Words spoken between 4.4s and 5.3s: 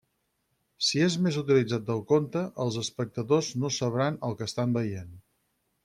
que estan veient.